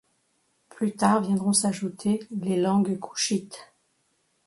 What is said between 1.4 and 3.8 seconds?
s'ajouter les langues coushites.